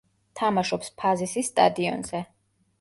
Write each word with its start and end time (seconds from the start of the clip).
თამაშობს 0.39 0.89
„ფაზისის“ 1.03 1.53
სტადიონზე. 1.53 2.27